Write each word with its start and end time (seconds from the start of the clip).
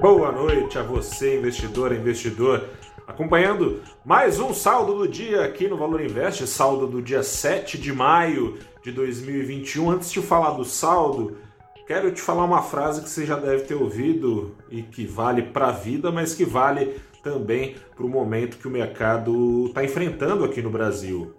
Boa 0.00 0.30
noite 0.30 0.78
a 0.78 0.82
você, 0.82 1.38
investidor, 1.38 1.92
investidor, 1.92 2.68
acompanhando 3.04 3.82
mais 4.04 4.38
um 4.38 4.54
saldo 4.54 4.94
do 4.94 5.08
dia 5.08 5.44
aqui 5.44 5.66
no 5.66 5.76
Valor 5.76 6.00
Invest, 6.00 6.46
saldo 6.46 6.86
do 6.86 7.02
dia 7.02 7.24
7 7.24 7.76
de 7.76 7.92
maio 7.92 8.58
de 8.80 8.92
2021. 8.92 9.90
Antes 9.90 10.12
de 10.12 10.22
falar 10.22 10.52
do 10.52 10.64
saldo, 10.64 11.38
quero 11.84 12.12
te 12.12 12.22
falar 12.22 12.44
uma 12.44 12.62
frase 12.62 13.02
que 13.02 13.10
você 13.10 13.26
já 13.26 13.36
deve 13.36 13.64
ter 13.64 13.74
ouvido 13.74 14.54
e 14.70 14.82
que 14.82 15.04
vale 15.04 15.42
para 15.42 15.66
a 15.66 15.72
vida, 15.72 16.12
mas 16.12 16.32
que 16.32 16.44
vale 16.44 17.00
também 17.20 17.74
para 17.96 18.06
o 18.06 18.08
momento 18.08 18.58
que 18.58 18.68
o 18.68 18.70
mercado 18.70 19.66
está 19.66 19.82
enfrentando 19.82 20.44
aqui 20.44 20.62
no 20.62 20.70
Brasil. 20.70 21.34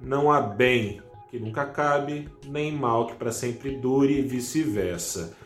Não 0.00 0.32
há 0.32 0.40
bem 0.40 1.02
que 1.30 1.38
nunca 1.38 1.66
cabe, 1.66 2.30
nem 2.48 2.72
mal 2.72 3.08
que 3.08 3.14
para 3.14 3.30
sempre 3.30 3.76
dure 3.76 4.18
e 4.18 4.22
vice-versa. 4.22 5.36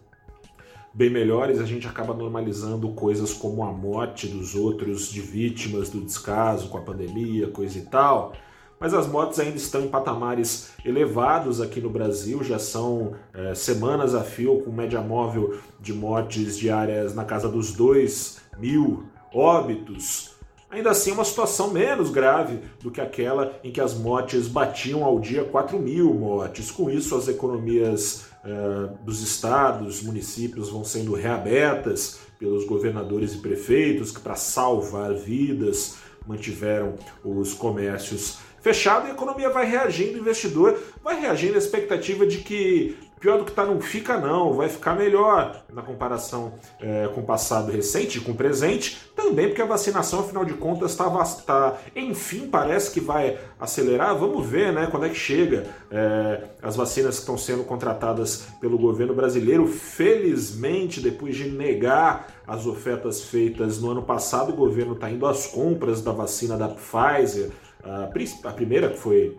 bem 0.95 1.11
melhores, 1.11 1.61
a 1.61 1.65
gente 1.65 1.87
acaba 1.87 2.13
normalizando 2.13 2.93
coisas 2.93 3.33
como 3.33 3.65
a 3.65 3.73
morte 3.73 4.27
dos 4.27 4.55
outros, 4.55 5.09
de 5.09 5.21
vítimas 5.21 5.89
do 5.89 6.01
descaso 6.03 6.69
com 6.69 6.79
a 6.79 6.83
pandemia, 6.83 7.49
coisa 7.49 7.79
e 7.79 7.83
tal 7.83 8.33
mas 8.83 8.93
as 8.93 9.07
mortes 9.07 9.39
ainda 9.39 9.57
estão 9.57 9.83
em 9.83 9.89
patamares 9.89 10.73
elevados 10.85 11.61
aqui 11.61 11.81
no 11.81 11.89
Brasil, 11.89 12.43
já 12.43 12.59
são 12.59 13.13
é, 13.33 13.55
semanas 13.55 14.13
a 14.13 14.25
fio 14.25 14.61
com 14.61 14.73
média 14.73 15.01
móvel 15.01 15.57
de 15.79 15.93
mortes 15.93 16.59
diárias 16.59 17.15
na 17.15 17.25
casa 17.25 17.49
dos 17.49 17.73
2 17.75 18.41
mil 18.59 19.05
óbitos. 19.33 20.33
Ainda 20.69 20.91
assim, 20.91 21.13
uma 21.13 21.25
situação 21.25 21.71
menos 21.71 22.11
grave 22.11 22.59
do 22.83 22.91
que 22.91 23.01
aquela 23.01 23.57
em 23.63 23.71
que 23.71 23.81
as 23.81 23.95
mortes 23.95 24.49
batiam 24.49 25.05
ao 25.05 25.21
dia 25.21 25.45
4 25.45 25.79
mil 25.79 26.13
mortes. 26.13 26.69
Com 26.69 26.91
isso, 26.91 27.15
as 27.15 27.29
economias 27.29 28.25
é, 28.45 29.05
dos 29.05 29.23
estados, 29.23 30.03
municípios 30.03 30.71
vão 30.71 30.83
sendo 30.83 31.15
reabertas 31.15 32.19
pelos 32.37 32.65
governadores 32.65 33.33
e 33.35 33.39
prefeitos 33.39 34.11
que, 34.11 34.19
para 34.19 34.35
salvar 34.35 35.15
vidas, 35.15 35.99
mantiveram 36.27 36.95
os 37.25 37.55
comércios 37.55 38.39
fechado 38.63 39.07
e 39.07 39.11
a 39.11 39.13
economia 39.13 39.51
vai 39.51 39.67
reagindo, 39.67 40.15
o 40.15 40.21
investidor 40.21 40.79
vai 41.03 41.21
reagindo 41.21 41.57
à 41.57 41.59
expectativa 41.59 42.27
de 42.27 42.39
que 42.39 42.97
pior 43.23 43.39
do 43.39 43.45
que 43.45 43.53
está 43.53 43.65
não 43.65 43.81
fica 43.81 44.19
não, 44.19 44.53
vai 44.53 44.69
ficar 44.69 44.97
melhor. 44.97 45.63
Na 45.73 45.81
comparação 45.81 46.55
é, 46.81 47.09
com 47.15 47.21
o 47.21 47.25
passado 47.25 47.71
recente, 47.71 48.21
com 48.21 48.33
o 48.33 48.35
presente, 48.35 49.01
também 49.15 49.47
porque 49.47 49.63
a 49.63 49.65
vacinação, 49.65 50.21
afinal 50.21 50.45
de 50.45 50.55
contas, 50.55 50.91
está, 50.91 51.09
tá, 51.47 51.79
enfim, 51.95 52.49
parece 52.49 52.91
que 52.91 52.99
vai 52.99 53.39
acelerar, 53.61 54.19
vamos 54.19 54.45
ver 54.45 54.73
né, 54.73 54.89
quando 54.91 55.07
é 55.07 55.09
que 55.09 55.15
chega 55.15 55.65
é, 55.89 56.43
as 56.61 56.75
vacinas 56.75 57.15
que 57.15 57.21
estão 57.21 57.39
sendo 57.39 57.63
contratadas 57.63 58.49
pelo 58.61 58.77
governo 58.77 59.15
brasileiro, 59.15 59.69
felizmente, 59.69 61.01
depois 61.01 61.37
de 61.37 61.49
negar 61.49 62.27
as 62.45 62.67
ofertas 62.67 63.23
feitas 63.23 63.81
no 63.81 63.93
ano 63.93 64.03
passado, 64.03 64.53
o 64.53 64.57
governo 64.57 64.95
está 64.95 65.09
indo 65.09 65.27
às 65.27 65.47
compras 65.47 66.03
da 66.03 66.11
vacina 66.11 66.57
da 66.57 66.69
Pfizer, 66.69 67.51
a, 67.85 68.53
primeira 68.53 68.89
que 68.89 68.99
foi 68.99 69.39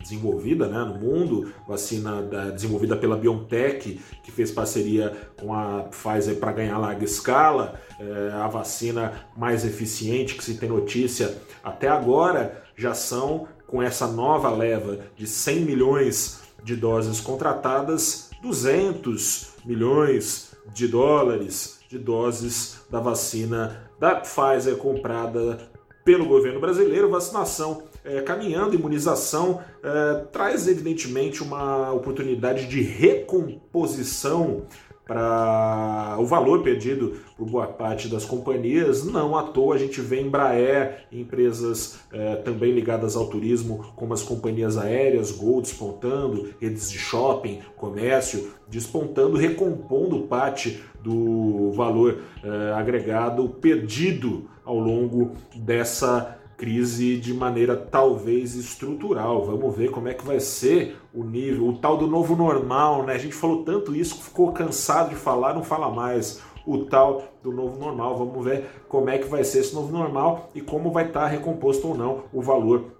desenvolvida 0.00 0.68
né, 0.68 0.78
no 0.84 0.94
mundo, 0.94 1.52
vacina 1.66 2.22
da, 2.22 2.50
desenvolvida 2.50 2.96
pela 2.96 3.16
BioNTech, 3.16 4.00
que 4.22 4.30
fez 4.30 4.50
parceria 4.50 5.16
com 5.40 5.52
a 5.52 5.84
Pfizer 5.84 6.36
para 6.36 6.52
ganhar 6.52 6.78
larga 6.78 7.04
escala, 7.04 7.80
é, 7.98 8.32
a 8.32 8.46
vacina 8.46 9.26
mais 9.36 9.64
eficiente 9.64 10.34
que 10.34 10.44
se 10.44 10.54
tem 10.54 10.68
notícia 10.68 11.36
até 11.62 11.88
agora, 11.88 12.62
já 12.76 12.94
são, 12.94 13.48
com 13.66 13.82
essa 13.82 14.06
nova 14.06 14.50
leva 14.50 15.00
de 15.16 15.26
100 15.26 15.60
milhões 15.60 16.40
de 16.62 16.76
doses 16.76 17.20
contratadas, 17.20 18.30
200 18.40 19.54
milhões 19.64 20.52
de 20.72 20.86
dólares 20.86 21.78
de 21.88 21.98
doses 21.98 22.82
da 22.90 23.00
vacina 23.00 23.90
da 23.98 24.14
Pfizer 24.14 24.76
comprada 24.76 25.67
pelo 26.08 26.24
governo 26.24 26.58
brasileiro, 26.58 27.10
vacinação 27.10 27.82
é, 28.02 28.22
caminhando, 28.22 28.74
imunização 28.74 29.60
é, 29.82 30.24
traz 30.32 30.66
evidentemente 30.66 31.42
uma 31.42 31.92
oportunidade 31.92 32.66
de 32.66 32.80
recomposição 32.80 34.62
para 35.04 36.16
o 36.18 36.24
valor 36.24 36.62
perdido 36.62 37.16
por 37.36 37.46
boa 37.46 37.66
parte 37.66 38.08
das 38.08 38.24
companhias. 38.24 39.04
Não 39.04 39.36
à 39.36 39.42
toa 39.42 39.74
a 39.74 39.78
gente 39.78 40.00
vê 40.00 40.22
Embraer, 40.22 41.06
empresas 41.12 41.98
é, 42.10 42.36
também 42.36 42.72
ligadas 42.72 43.14
ao 43.14 43.26
turismo, 43.26 43.92
como 43.94 44.14
as 44.14 44.22
companhias 44.22 44.78
aéreas, 44.78 45.30
Gol 45.30 45.60
despontando, 45.60 46.54
redes 46.58 46.90
de 46.90 46.98
shopping, 46.98 47.60
comércio 47.76 48.50
despontando, 48.66 49.36
recompondo 49.36 50.20
parte 50.22 50.82
do 51.02 51.70
valor 51.72 52.18
é, 52.42 52.72
agregado 52.72 53.48
perdido 53.48 54.48
ao 54.68 54.78
longo 54.78 55.32
dessa 55.56 56.38
crise 56.58 57.16
de 57.16 57.32
maneira 57.32 57.74
talvez 57.74 58.54
estrutural. 58.54 59.46
Vamos 59.46 59.74
ver 59.74 59.90
como 59.90 60.08
é 60.08 60.14
que 60.14 60.26
vai 60.26 60.38
ser 60.38 60.98
o 61.14 61.24
nível, 61.24 61.68
o 61.68 61.78
tal 61.78 61.96
do 61.96 62.06
novo 62.06 62.36
normal, 62.36 63.06
né? 63.06 63.14
A 63.14 63.18
gente 63.18 63.34
falou 63.34 63.64
tanto 63.64 63.96
isso, 63.96 64.20
ficou 64.20 64.52
cansado 64.52 65.08
de 65.08 65.14
falar, 65.14 65.54
não 65.54 65.64
fala 65.64 65.88
mais. 65.88 66.42
O 66.66 66.84
tal 66.84 67.32
do 67.42 67.50
novo 67.50 67.78
normal. 67.78 68.18
Vamos 68.18 68.44
ver 68.44 68.66
como 68.90 69.08
é 69.08 69.16
que 69.16 69.26
vai 69.26 69.42
ser 69.42 69.60
esse 69.60 69.74
novo 69.74 69.90
normal 69.90 70.50
e 70.54 70.60
como 70.60 70.92
vai 70.92 71.06
estar 71.06 71.26
recomposto 71.26 71.88
ou 71.88 71.96
não 71.96 72.24
o 72.30 72.42
valor 72.42 72.92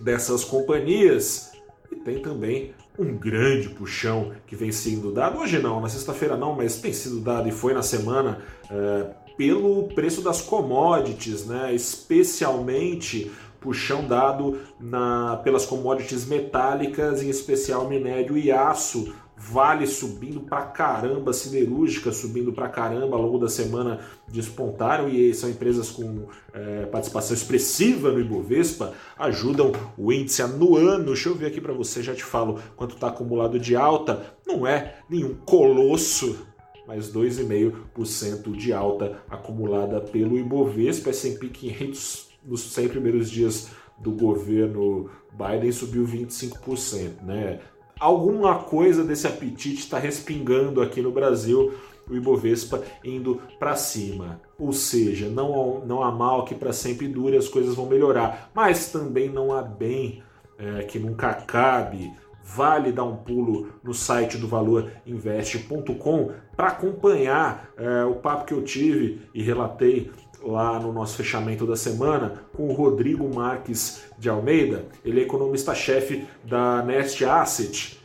dessas 0.00 0.44
companhias. 0.44 1.52
E 1.90 1.96
tem 1.96 2.22
também 2.22 2.72
um 2.98 3.14
grande 3.14 3.68
puxão 3.68 4.32
que 4.46 4.56
vem 4.56 4.72
sendo 4.72 5.12
dado, 5.12 5.38
hoje 5.38 5.58
não, 5.58 5.80
na 5.80 5.88
sexta-feira 5.88 6.36
não, 6.36 6.54
mas 6.54 6.80
tem 6.80 6.92
sido 6.92 7.20
dado 7.20 7.48
e 7.48 7.52
foi 7.52 7.74
na 7.74 7.82
semana 7.82 8.42
é, 8.70 9.06
pelo 9.36 9.84
preço 9.88 10.22
das 10.22 10.40
commodities, 10.40 11.46
né? 11.46 11.74
especialmente 11.74 13.30
puxão 13.60 14.06
dado 14.06 14.58
na, 14.80 15.36
pelas 15.44 15.64
commodities 15.64 16.26
metálicas, 16.26 17.22
em 17.22 17.28
especial 17.28 17.88
minério 17.88 18.36
e 18.36 18.50
aço, 18.50 19.14
Vale 19.44 19.88
subindo 19.88 20.40
pra 20.40 20.62
caramba, 20.62 21.32
siderúrgica 21.32 22.12
subindo 22.12 22.52
pra 22.52 22.68
caramba 22.68 23.16
ao 23.16 23.22
longo 23.22 23.38
da 23.38 23.48
semana 23.48 23.98
despontaram 24.28 25.08
e 25.08 25.34
são 25.34 25.50
empresas 25.50 25.90
com 25.90 26.26
é, 26.54 26.86
participação 26.86 27.34
expressiva 27.34 28.12
no 28.12 28.20
Ibovespa, 28.20 28.92
ajudam 29.18 29.72
o 29.98 30.12
índice 30.12 30.44
no 30.44 30.76
ano. 30.76 31.06
Deixa 31.06 31.28
eu 31.28 31.34
ver 31.34 31.46
aqui 31.46 31.60
para 31.60 31.72
você, 31.72 32.04
já 32.04 32.14
te 32.14 32.22
falo 32.22 32.60
quanto 32.76 32.94
está 32.94 33.08
acumulado 33.08 33.58
de 33.58 33.74
alta. 33.74 34.36
Não 34.46 34.64
é 34.64 34.98
nenhum 35.10 35.34
colosso, 35.34 36.46
mas 36.94 37.10
2,5% 37.10 38.52
de 38.52 38.70
alta 38.70 39.22
acumulada 39.30 39.98
pelo 39.98 40.38
Ibovespa, 40.38 41.08
S&P 41.08 41.48
500 41.48 42.28
nos 42.44 42.60
100 42.72 42.88
primeiros 42.88 43.30
dias 43.30 43.70
do 43.98 44.10
governo 44.10 45.08
Biden 45.32 45.72
subiu 45.72 46.04
25%, 46.04 47.22
né? 47.22 47.60
alguma 47.98 48.58
coisa 48.58 49.04
desse 49.04 49.26
apetite 49.28 49.78
está 49.78 49.98
respingando 49.98 50.82
aqui 50.82 51.00
no 51.00 51.12
Brasil, 51.12 51.72
o 52.10 52.14
Ibovespa 52.14 52.82
indo 53.04 53.40
para 53.60 53.76
cima. 53.76 54.40
Ou 54.58 54.72
seja, 54.72 55.28
não, 55.28 55.84
não 55.86 56.02
há 56.02 56.10
mal 56.10 56.44
que 56.44 56.54
para 56.54 56.72
sempre 56.72 57.06
dure, 57.06 57.36
as 57.36 57.48
coisas 57.48 57.76
vão 57.76 57.86
melhorar, 57.86 58.50
mas 58.52 58.90
também 58.90 59.30
não 59.30 59.52
há 59.52 59.62
bem 59.62 60.22
é, 60.58 60.82
que 60.82 60.98
nunca 60.98 61.32
cabe. 61.32 62.12
Vale 62.44 62.92
dar 62.92 63.04
um 63.04 63.16
pulo 63.16 63.68
no 63.82 63.94
site 63.94 64.36
do 64.36 64.48
valorinveste.com 64.48 66.32
para 66.56 66.68
acompanhar 66.68 67.70
é, 67.76 68.04
o 68.04 68.14
papo 68.16 68.44
que 68.44 68.54
eu 68.54 68.62
tive 68.62 69.22
e 69.32 69.42
relatei 69.42 70.10
lá 70.42 70.78
no 70.78 70.92
nosso 70.92 71.16
fechamento 71.16 71.66
da 71.66 71.76
semana 71.76 72.44
com 72.52 72.68
o 72.68 72.72
Rodrigo 72.72 73.32
Marques 73.32 74.02
de 74.18 74.28
Almeida, 74.28 74.86
ele 75.04 75.20
é 75.20 75.22
economista-chefe 75.22 76.26
da 76.44 76.82
Nest 76.82 77.24
Asset. 77.24 77.98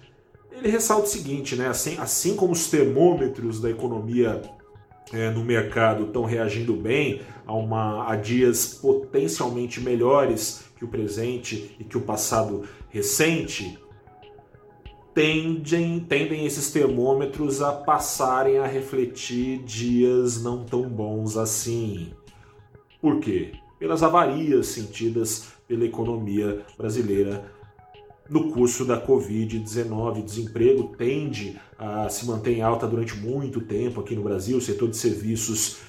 Ele 0.52 0.70
ressalta 0.70 1.06
o 1.06 1.10
seguinte, 1.10 1.56
né? 1.56 1.68
assim, 1.68 1.98
assim 2.00 2.36
como 2.36 2.54
os 2.54 2.70
termômetros 2.70 3.60
da 3.60 3.70
economia 3.70 4.42
é, 5.14 5.30
no 5.30 5.44
mercado 5.44 6.06
estão 6.06 6.26
reagindo 6.26 6.76
bem 6.76 7.22
a, 7.46 7.54
uma, 7.54 8.12
a 8.12 8.16
dias 8.16 8.66
potencialmente 8.82 9.80
melhores 9.80 10.66
que 10.76 10.86
o 10.86 10.88
presente 10.88 11.76
e 11.80 11.84
que 11.84 11.98
o 11.98 12.02
passado 12.02 12.64
recente, 12.90 13.80
tendem, 15.18 16.00
tendem 16.00 16.46
esses 16.46 16.70
termômetros 16.70 17.60
a 17.60 17.72
passarem 17.72 18.60
a 18.60 18.68
refletir 18.68 19.64
dias 19.64 20.44
não 20.44 20.64
tão 20.64 20.88
bons 20.88 21.36
assim. 21.36 22.12
Por 23.02 23.20
quê? 23.20 23.54
Pelas 23.80 24.04
avarias 24.04 24.68
sentidas 24.68 25.48
pela 25.68 25.86
economia 25.86 26.64
brasileira 26.78 27.52
no 28.30 28.52
curso 28.52 28.86
da 28.86 29.04
Covid-19. 29.04 30.24
Desemprego 30.24 30.96
tende 30.96 31.60
a 31.80 32.08
se 32.10 32.28
manter 32.28 32.56
em 32.56 32.62
alta 32.62 32.86
durante 32.86 33.18
muito 33.18 33.62
tempo 33.62 34.00
aqui 34.00 34.16
no 34.16 34.22
Brasil. 34.22 34.60
O 34.60 34.62
setor 34.62 34.88
de 34.88 34.98
serviços 34.98 35.80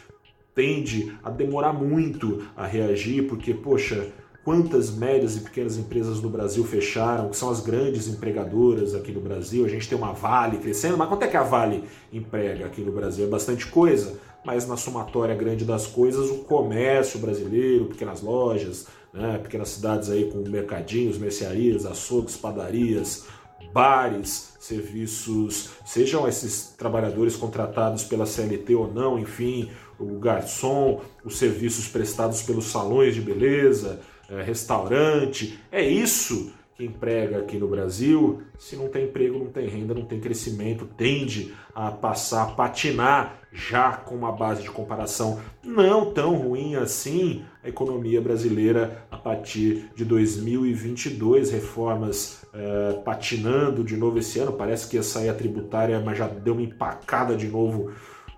tende 0.54 1.14
a 1.22 1.28
demorar 1.28 1.74
muito 1.74 2.48
a 2.56 2.66
reagir, 2.66 3.28
porque, 3.28 3.52
poxa, 3.52 4.10
quantas 4.48 4.90
médias 4.90 5.36
e 5.36 5.40
pequenas 5.40 5.76
empresas 5.76 6.22
no 6.22 6.30
Brasil 6.30 6.64
fecharam, 6.64 7.28
que 7.28 7.36
são 7.36 7.50
as 7.50 7.60
grandes 7.60 8.08
empregadoras 8.08 8.94
aqui 8.94 9.12
no 9.12 9.20
Brasil. 9.20 9.62
A 9.62 9.68
gente 9.68 9.86
tem 9.86 9.98
uma 9.98 10.14
Vale 10.14 10.56
crescendo, 10.56 10.96
mas 10.96 11.06
quanto 11.06 11.22
é 11.22 11.26
que 11.26 11.36
a 11.36 11.42
Vale 11.42 11.84
emprega 12.10 12.64
aqui 12.64 12.80
no 12.80 12.90
Brasil? 12.90 13.26
É 13.26 13.28
bastante 13.28 13.66
coisa 13.66 14.18
mas 14.46 14.66
na 14.66 14.78
somatória 14.78 15.34
grande 15.34 15.64
das 15.64 15.86
coisas, 15.86 16.30
o 16.30 16.38
comércio 16.44 17.18
brasileiro, 17.18 17.86
pequenas 17.86 18.22
lojas, 18.22 18.86
né, 19.12 19.36
pequenas 19.36 19.68
cidades 19.68 20.08
aí 20.08 20.30
com 20.30 20.38
mercadinhos, 20.38 21.18
mercearias, 21.18 21.84
açougues, 21.84 22.34
padarias, 22.34 23.26
bares, 23.74 24.54
serviços, 24.58 25.70
sejam 25.84 26.26
esses 26.26 26.72
trabalhadores 26.78 27.36
contratados 27.36 28.04
pela 28.04 28.24
CLT 28.24 28.74
ou 28.74 28.90
não, 28.90 29.18
enfim, 29.18 29.70
o 29.98 30.18
garçom, 30.18 31.02
os 31.22 31.36
serviços 31.36 31.88
prestados 31.88 32.40
pelos 32.40 32.66
salões 32.66 33.14
de 33.14 33.20
beleza, 33.20 34.00
é, 34.28 34.42
restaurante, 34.42 35.58
é 35.70 35.82
isso 35.82 36.52
que 36.74 36.84
emprega 36.84 37.38
aqui 37.38 37.58
no 37.58 37.66
Brasil, 37.66 38.40
se 38.56 38.76
não 38.76 38.88
tem 38.88 39.06
emprego, 39.06 39.36
não 39.36 39.50
tem 39.50 39.66
renda, 39.66 39.92
não 39.92 40.04
tem 40.04 40.20
crescimento, 40.20 40.88
tende 40.96 41.52
a 41.74 41.90
passar 41.90 42.44
a 42.44 42.46
patinar 42.52 43.40
já 43.52 43.92
com 43.92 44.14
uma 44.14 44.30
base 44.30 44.62
de 44.62 44.70
comparação 44.70 45.40
não 45.64 46.12
tão 46.12 46.36
ruim 46.36 46.76
assim 46.76 47.44
a 47.64 47.68
economia 47.68 48.20
brasileira 48.20 49.04
a 49.10 49.16
partir 49.16 49.90
de 49.96 50.04
2022, 50.04 51.50
reformas 51.50 52.44
é, 52.54 52.92
patinando 53.04 53.82
de 53.82 53.96
novo 53.96 54.18
esse 54.18 54.38
ano, 54.38 54.52
parece 54.52 54.88
que 54.88 54.96
ia 54.96 55.02
sair 55.02 55.30
a 55.30 55.34
tributária, 55.34 55.98
mas 55.98 56.18
já 56.18 56.28
deu 56.28 56.52
uma 56.52 56.62
empacada 56.62 57.34
de 57.34 57.48
novo 57.48 57.90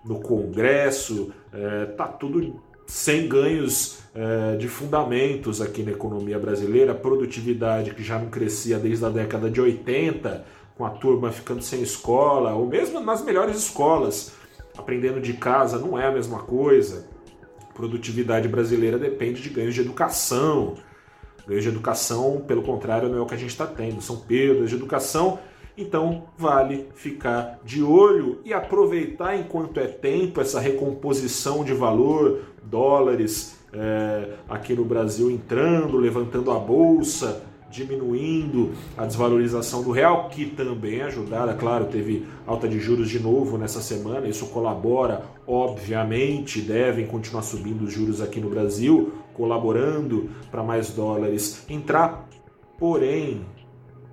no 0.05 0.21
Congresso, 0.21 1.33
é, 1.53 1.87
tá 1.87 2.07
tudo 2.09 2.63
sem 2.91 3.29
ganhos 3.29 3.99
é, 4.13 4.57
de 4.57 4.67
fundamentos 4.67 5.61
aqui 5.61 5.81
na 5.85 5.93
economia 5.93 6.41
brasileira, 6.41 6.93
produtividade 6.93 7.95
que 7.95 8.03
já 8.03 8.19
não 8.19 8.29
crescia 8.29 8.81
desde 8.81 9.05
a 9.05 9.09
década 9.09 9.49
de 9.49 9.61
80, 9.61 10.45
com 10.77 10.85
a 10.85 10.91
turma 10.91 11.31
ficando 11.31 11.63
sem 11.63 11.83
escola, 11.83 12.53
ou 12.53 12.67
mesmo 12.67 12.99
nas 12.99 13.25
melhores 13.25 13.57
escolas, 13.57 14.33
aprendendo 14.77 15.21
de 15.21 15.35
casa, 15.35 15.79
não 15.79 15.97
é 15.97 16.09
a 16.09 16.11
mesma 16.11 16.41
coisa. 16.41 17.07
Produtividade 17.75 18.49
brasileira 18.49 18.99
depende 18.99 19.41
de 19.41 19.51
ganhos 19.51 19.75
de 19.77 19.83
educação. 19.83 20.75
Ganhos 21.47 21.63
de 21.63 21.69
educação, 21.69 22.43
pelo 22.45 22.63
contrário, 22.63 23.09
não 23.09 23.19
é 23.19 23.21
o 23.21 23.27
que 23.27 23.35
a 23.35 23.39
gente 23.39 23.51
está 23.51 23.69
tendo, 23.69 24.03
são 24.03 24.17
perdas 24.17 24.69
de 24.69 24.75
educação 24.75 25.39
então 25.77 26.25
vale 26.37 26.89
ficar 26.95 27.59
de 27.65 27.83
olho 27.83 28.41
e 28.45 28.53
aproveitar 28.53 29.37
enquanto 29.37 29.81
é 29.81 29.87
tempo 29.87 30.41
essa 30.41 30.61
recomposição 30.61 31.65
de 31.65 31.73
valor, 31.73 32.41
dólares 32.63 33.59
é, 33.73 34.35
aqui 34.49 34.75
no 34.75 34.85
Brasil 34.85 35.31
entrando, 35.31 35.97
levantando 35.97 36.51
a 36.51 36.59
bolsa, 36.59 37.43
diminuindo 37.71 38.73
a 38.97 39.07
desvalorização 39.07 39.83
do 39.83 39.93
real, 39.93 40.29
que 40.29 40.47
também 40.47 41.01
é 41.01 41.05
ajudada, 41.05 41.55
claro, 41.55 41.87
teve 41.87 42.27
alta 42.47 42.69
de 42.69 42.81
juros 42.81 43.09
de 43.09 43.21
novo 43.21 43.57
nessa 43.57 43.81
semana, 43.81 44.27
isso 44.27 44.47
colabora, 44.47 45.23
obviamente, 45.47 46.61
devem 46.61 47.07
continuar 47.07 47.43
subindo 47.43 47.83
os 47.83 47.93
juros 47.93 48.21
aqui 48.21 48.41
no 48.41 48.51
Brasil, 48.51 49.13
colaborando 49.33 50.29
para 50.51 50.65
mais 50.65 50.91
dólares 50.91 51.65
entrar, 51.69 52.29
porém, 52.77 53.43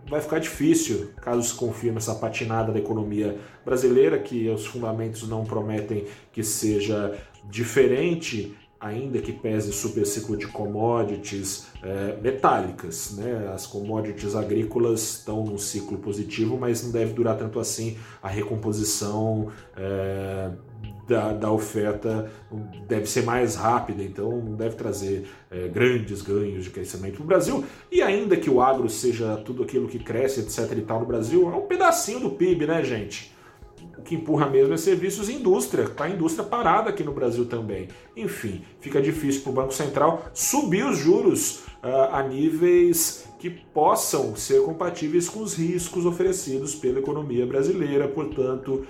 vai 0.09 0.21
ficar 0.21 0.39
difícil 0.39 1.11
caso 1.21 1.43
se 1.43 1.53
confirme 1.53 1.97
essa 1.97 2.15
patinada 2.15 2.71
da 2.71 2.79
economia 2.79 3.37
brasileira, 3.65 4.17
que 4.17 4.49
os 4.49 4.65
fundamentos 4.65 5.27
não 5.27 5.43
prometem 5.43 6.05
que 6.31 6.43
seja 6.43 7.17
diferente, 7.49 8.55
ainda 8.79 9.19
que 9.19 9.31
pese 9.31 9.71
super 9.73 10.05
ciclo 10.05 10.37
de 10.37 10.47
commodities 10.47 11.67
é, 11.81 12.17
metálicas. 12.21 13.15
Né? 13.17 13.49
As 13.53 13.65
commodities 13.65 14.35
agrícolas 14.35 15.01
estão 15.01 15.43
num 15.43 15.57
ciclo 15.57 15.97
positivo, 15.97 16.57
mas 16.57 16.83
não 16.83 16.91
deve 16.91 17.13
durar 17.13 17.37
tanto 17.37 17.59
assim 17.59 17.97
a 18.21 18.27
recomposição. 18.27 19.51
É, 19.75 20.51
da, 21.07 21.31
da 21.31 21.51
oferta 21.51 22.29
deve 22.87 23.07
ser 23.07 23.23
mais 23.23 23.55
rápida, 23.55 24.03
então 24.03 24.29
não 24.29 24.55
deve 24.55 24.75
trazer 24.75 25.27
é, 25.49 25.67
grandes 25.67 26.21
ganhos 26.21 26.65
de 26.65 26.69
crescimento 26.69 27.19
no 27.19 27.25
Brasil. 27.25 27.63
E 27.91 28.01
ainda 28.01 28.35
que 28.35 28.49
o 28.49 28.61
agro 28.61 28.89
seja 28.89 29.37
tudo 29.37 29.63
aquilo 29.63 29.87
que 29.87 29.99
cresce, 29.99 30.41
etc. 30.41 30.77
e 30.77 30.81
tal 30.81 30.99
no 30.99 31.05
Brasil, 31.05 31.49
é 31.49 31.55
um 31.55 31.65
pedacinho 31.65 32.19
do 32.19 32.31
PIB, 32.31 32.67
né, 32.67 32.83
gente? 32.83 33.35
O 33.97 34.01
que 34.01 34.15
empurra 34.15 34.49
mesmo 34.49 34.73
é 34.73 34.77
serviços 34.77 35.29
e 35.29 35.33
indústria. 35.33 35.83
Está 35.83 36.05
a 36.05 36.09
indústria 36.09 36.45
parada 36.45 36.89
aqui 36.89 37.03
no 37.03 37.13
Brasil 37.13 37.45
também. 37.45 37.87
Enfim, 38.15 38.61
fica 38.79 39.01
difícil 39.01 39.41
para 39.41 39.51
o 39.51 39.53
Banco 39.53 39.73
Central 39.73 40.29
subir 40.33 40.85
os 40.85 40.97
juros 40.97 41.63
uh, 41.83 42.13
a 42.13 42.23
níveis 42.23 43.27
que 43.39 43.49
possam 43.49 44.35
ser 44.35 44.61
compatíveis 44.63 45.29
com 45.29 45.41
os 45.41 45.55
riscos 45.55 46.05
oferecidos 46.05 46.75
pela 46.75 46.99
economia 46.99 47.45
brasileira. 47.45 48.07
Portanto, 48.07 48.85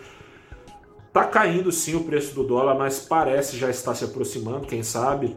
Está 1.18 1.30
caindo 1.30 1.72
sim 1.72 1.96
o 1.96 2.04
preço 2.04 2.36
do 2.36 2.44
dólar, 2.44 2.76
mas 2.76 3.00
parece 3.00 3.58
já 3.58 3.72
estar 3.72 3.96
se 3.96 4.04
aproximando, 4.04 4.68
quem 4.68 4.84
sabe, 4.84 5.36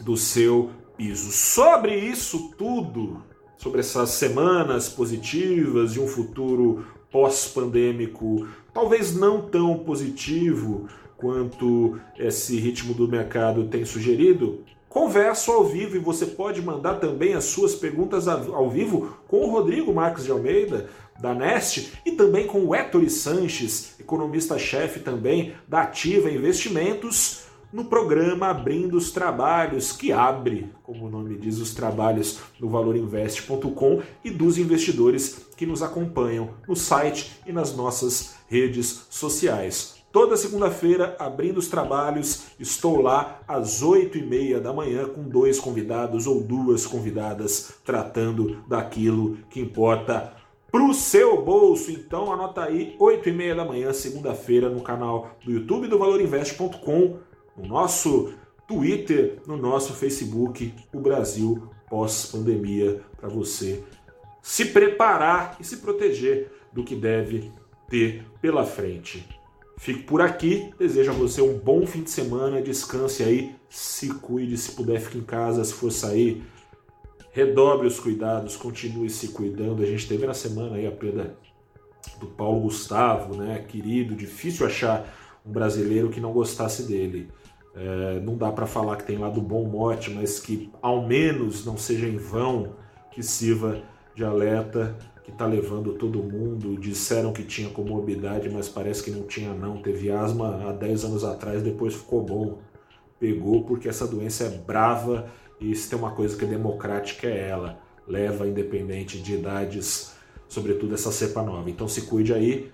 do 0.00 0.16
seu 0.16 0.70
piso. 0.96 1.30
Sobre 1.32 1.94
isso 1.94 2.50
tudo, 2.56 3.22
sobre 3.58 3.80
essas 3.80 4.08
semanas 4.08 4.88
positivas 4.88 5.96
e 5.96 6.00
um 6.00 6.06
futuro 6.06 6.86
pós-pandêmico, 7.10 8.48
talvez 8.72 9.14
não 9.14 9.42
tão 9.42 9.80
positivo 9.80 10.88
quanto 11.18 12.00
esse 12.18 12.58
ritmo 12.58 12.94
do 12.94 13.06
mercado 13.06 13.68
tem 13.68 13.84
sugerido, 13.84 14.64
converso 14.88 15.52
ao 15.52 15.66
vivo 15.66 15.94
e 15.94 15.98
você 15.98 16.24
pode 16.24 16.62
mandar 16.62 16.94
também 16.94 17.34
as 17.34 17.44
suas 17.44 17.74
perguntas 17.74 18.26
ao 18.26 18.70
vivo 18.70 19.18
com 19.28 19.40
o 19.40 19.50
Rodrigo 19.50 19.92
Marques 19.92 20.24
de 20.24 20.30
Almeida, 20.30 20.88
da 21.22 21.32
Nest, 21.32 21.92
e 22.04 22.12
também 22.12 22.48
com 22.48 22.64
o 22.64 22.74
Héctor 22.74 23.08
Sanches, 23.08 23.94
economista-chefe 24.00 24.98
também 24.98 25.54
da 25.68 25.82
Ativa 25.82 26.28
Investimentos, 26.28 27.44
no 27.72 27.84
programa 27.86 28.48
Abrindo 28.48 28.98
os 28.98 29.12
Trabalhos, 29.12 29.92
que 29.92 30.12
abre, 30.12 30.70
como 30.82 31.06
o 31.06 31.10
nome 31.10 31.38
diz, 31.38 31.58
os 31.58 31.72
trabalhos 31.72 32.40
no 32.60 32.68
valorinvest.com 32.68 34.02
e 34.22 34.30
dos 34.30 34.58
investidores 34.58 35.46
que 35.56 35.64
nos 35.64 35.82
acompanham 35.82 36.50
no 36.68 36.76
site 36.76 37.40
e 37.46 37.52
nas 37.52 37.74
nossas 37.74 38.34
redes 38.48 39.06
sociais. 39.08 40.02
Toda 40.12 40.36
segunda-feira, 40.36 41.16
abrindo 41.18 41.56
os 41.56 41.68
trabalhos, 41.68 42.48
estou 42.60 43.00
lá 43.00 43.40
às 43.48 43.80
oito 43.80 44.18
e 44.18 44.22
meia 44.22 44.60
da 44.60 44.70
manhã 44.70 45.08
com 45.08 45.22
dois 45.22 45.58
convidados 45.58 46.26
ou 46.26 46.42
duas 46.42 46.84
convidadas 46.84 47.72
tratando 47.82 48.62
daquilo 48.68 49.38
que 49.48 49.58
importa 49.58 50.41
para 50.72 50.82
o 50.82 50.94
seu 50.94 51.42
bolso. 51.42 51.90
Então 51.90 52.32
anota 52.32 52.64
aí, 52.64 52.96
oito 52.98 53.28
e 53.28 53.32
meia 53.32 53.54
da 53.54 53.64
manhã, 53.64 53.92
segunda-feira, 53.92 54.70
no 54.70 54.80
canal 54.80 55.36
do 55.44 55.52
YouTube 55.52 55.86
do 55.86 55.98
ValorInvest.com, 55.98 57.18
no 57.58 57.68
nosso 57.68 58.32
Twitter, 58.66 59.42
no 59.46 59.58
nosso 59.58 59.92
Facebook, 59.92 60.74
o 60.92 60.98
Brasil 60.98 61.68
pós-pandemia, 61.90 63.02
para 63.20 63.28
você 63.28 63.84
se 64.40 64.64
preparar 64.64 65.58
e 65.60 65.64
se 65.64 65.76
proteger 65.76 66.50
do 66.72 66.82
que 66.82 66.96
deve 66.96 67.52
ter 67.90 68.24
pela 68.40 68.64
frente. 68.64 69.28
Fico 69.76 70.04
por 70.04 70.22
aqui, 70.22 70.72
desejo 70.78 71.10
a 71.10 71.14
você 71.14 71.42
um 71.42 71.58
bom 71.58 71.86
fim 71.86 72.02
de 72.02 72.10
semana, 72.10 72.62
descanse 72.62 73.22
aí, 73.22 73.54
se 73.68 74.08
cuide, 74.14 74.56
se 74.56 74.72
puder 74.72 75.00
fique 75.00 75.18
em 75.18 75.22
casa, 75.22 75.64
se 75.64 75.74
for 75.74 75.92
sair, 75.92 76.42
redobre 77.32 77.86
os 77.86 77.98
cuidados, 77.98 78.56
continue 78.56 79.10
se 79.10 79.28
cuidando. 79.28 79.82
A 79.82 79.86
gente 79.86 80.06
teve 80.06 80.26
na 80.26 80.34
semana 80.34 80.76
aí 80.76 80.86
a 80.86 80.92
perda 80.92 81.34
do 82.20 82.26
Paulo 82.26 82.60
Gustavo, 82.60 83.36
né, 83.36 83.64
querido, 83.66 84.14
difícil 84.14 84.66
achar 84.66 85.12
um 85.44 85.50
brasileiro 85.50 86.10
que 86.10 86.20
não 86.20 86.32
gostasse 86.32 86.84
dele. 86.84 87.28
É, 87.74 88.20
não 88.20 88.36
dá 88.36 88.52
para 88.52 88.66
falar 88.66 88.96
que 88.96 89.04
tem 89.04 89.16
lá 89.16 89.30
do 89.30 89.40
bom 89.40 89.66
mote, 89.66 90.10
mas 90.10 90.38
que 90.38 90.70
ao 90.82 91.06
menos 91.06 91.64
não 91.64 91.78
seja 91.78 92.06
em 92.06 92.18
vão 92.18 92.74
que 93.10 93.22
sirva 93.22 93.82
de 94.14 94.24
alerta 94.24 94.96
que 95.24 95.30
está 95.30 95.46
levando 95.46 95.94
todo 95.94 96.22
mundo. 96.22 96.76
Disseram 96.76 97.32
que 97.32 97.44
tinha 97.44 97.70
comorbidade, 97.70 98.50
mas 98.50 98.68
parece 98.68 99.02
que 99.02 99.10
não 99.10 99.22
tinha 99.22 99.54
não. 99.54 99.80
Teve 99.80 100.10
asma 100.10 100.68
há 100.68 100.72
10 100.72 101.04
anos 101.06 101.24
atrás, 101.24 101.62
depois 101.62 101.94
ficou 101.94 102.22
bom. 102.22 102.58
Pegou 103.18 103.64
porque 103.64 103.88
essa 103.88 104.06
doença 104.06 104.44
é 104.44 104.50
brava 104.50 105.30
e 105.62 105.74
se 105.76 105.88
tem 105.88 105.98
uma 105.98 106.10
coisa 106.10 106.36
que 106.36 106.44
é 106.44 106.48
democrática 106.48 107.26
é 107.26 107.48
ela. 107.48 107.78
Leva 108.06 108.48
independente 108.48 109.20
de 109.22 109.34
idades, 109.34 110.14
sobretudo 110.48 110.94
essa 110.94 111.12
cepa 111.12 111.42
nova. 111.42 111.70
Então 111.70 111.86
se 111.86 112.02
cuide 112.02 112.34
aí. 112.34 112.70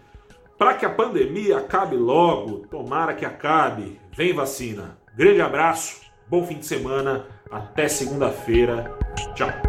Para 0.57 0.75
que 0.75 0.87
a 0.87 0.90
pandemia 0.90 1.59
acabe 1.59 1.97
logo, 1.97 2.66
tomara 2.71 3.14
que 3.14 3.25
acabe. 3.25 4.00
Vem 4.16 4.33
vacina. 4.33 4.99
Grande 5.14 5.40
abraço, 5.40 6.00
bom 6.26 6.45
fim 6.45 6.59
de 6.59 6.66
semana, 6.66 7.26
até 7.50 7.88
segunda-feira. 7.88 8.97
Tchau. 9.35 9.67